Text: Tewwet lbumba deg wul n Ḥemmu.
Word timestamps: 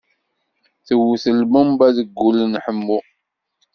Tewwet 0.85 1.23
lbumba 1.39 1.87
deg 1.97 2.09
wul 2.19 2.37
n 2.51 2.53
Ḥemmu. 2.65 2.99